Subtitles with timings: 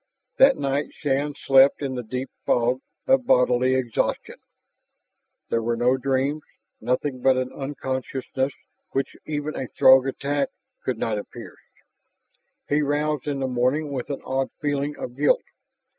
[0.37, 4.37] That night Shann slept in the deep fog of bodily exhaustion.
[5.49, 6.41] There were no dreams,
[6.79, 8.51] nothing but an unconsciousness
[8.93, 10.49] which even a Throg attack
[10.83, 11.83] could not have pierced.
[12.67, 15.43] He roused in the morning with an odd feeling of guilt.